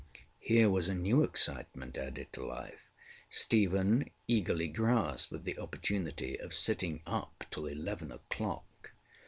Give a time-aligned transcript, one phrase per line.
[0.15, 2.89] ŌĆØ Here was a new excitement added to life:
[3.29, 8.63] Stephen eagerly grasped at the opportunity of sitting up till eleven oŌĆÖclock.